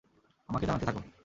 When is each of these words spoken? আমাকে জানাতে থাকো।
আমাকে 0.49 0.65
জানাতে 0.65 0.85
থাকো। 0.85 1.01